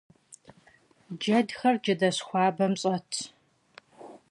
[1.21, 3.17] Cedxer cedeş xuabem ş'etş.